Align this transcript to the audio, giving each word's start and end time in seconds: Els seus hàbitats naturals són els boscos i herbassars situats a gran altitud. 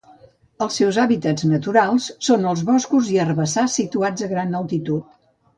Els 0.65 0.77
seus 0.79 0.97
hàbitats 1.03 1.45
naturals 1.51 2.07
són 2.29 2.49
els 2.53 2.65
boscos 2.71 3.13
i 3.17 3.23
herbassars 3.27 3.79
situats 3.81 4.29
a 4.29 4.35
gran 4.37 4.63
altitud. 4.63 5.17